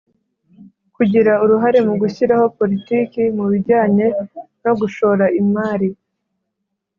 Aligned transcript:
Kugira 0.95 1.31
uruhare 1.43 1.79
mu 1.87 1.93
gushyiraho 2.01 2.45
politiki 2.57 3.21
mu 3.37 3.45
bijyanye 3.51 4.05
no 4.63 4.73
gushora 4.79 5.25
imari 5.41 5.89